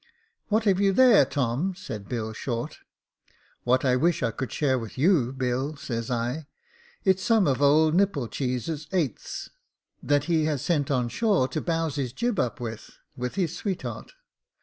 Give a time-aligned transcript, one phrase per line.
[0.17, 2.79] *'* What have you there, Tom?' said Bill Short.
[3.65, 6.45] What I wish I could share with you, Bill,' says I j
[6.81, 9.51] * it's some of old Nipcheese's eighths,
[10.01, 14.13] that he has sent on shore to bowse his jib up with, with his sweetheart.'